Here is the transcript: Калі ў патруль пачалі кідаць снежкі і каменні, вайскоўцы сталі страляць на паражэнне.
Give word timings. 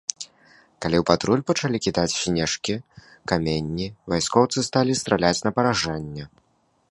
Калі 0.81 0.97
ў 0.99 1.05
патруль 1.09 1.43
пачалі 1.49 1.77
кідаць 1.87 2.13
снежкі 2.21 2.75
і 2.79 2.81
каменні, 3.31 3.87
вайскоўцы 4.13 4.57
сталі 4.69 4.99
страляць 5.03 5.39
на 5.49 5.55
паражэнне. 5.59 6.23